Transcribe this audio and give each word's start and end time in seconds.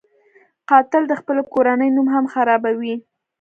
قاتل 0.69 1.03
د 1.07 1.13
خپلې 1.19 1.41
کورنۍ 1.53 1.89
نوم 1.95 2.07
هم 2.15 2.25
خرابوي 2.33 2.95